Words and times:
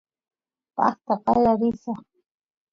paqta 0.75 1.13
qaya 1.23 1.53
risaq 1.59 2.01